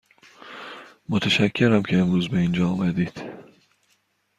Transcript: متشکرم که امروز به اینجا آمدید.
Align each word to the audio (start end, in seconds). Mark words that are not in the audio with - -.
متشکرم 1.09 1.83
که 1.83 1.97
امروز 1.97 2.29
به 2.29 2.37
اینجا 2.37 2.67
آمدید. 2.69 3.21